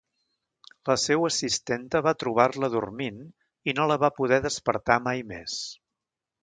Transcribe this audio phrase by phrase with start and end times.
[0.89, 3.23] La seua assistenta va trobar-la dormint
[3.73, 5.59] i no la va poder despertar mai més.